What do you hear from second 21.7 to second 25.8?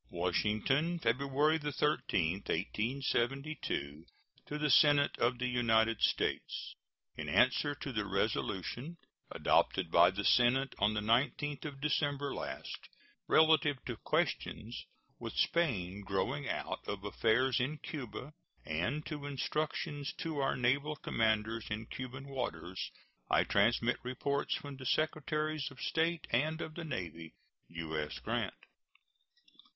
Cuban waters, I transmit reports from the Secretaries of